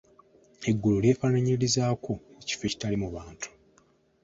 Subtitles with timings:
[0.69, 3.49] Eggulu lyefaanaanyirizaako ekifo ekitaliimu bantu.